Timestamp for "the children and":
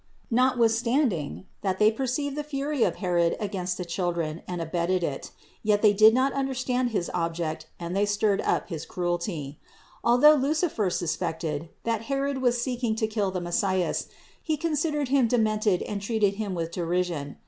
3.77-4.59